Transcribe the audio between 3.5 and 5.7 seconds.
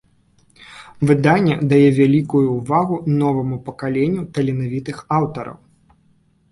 пакаленню таленавітых аўтараў.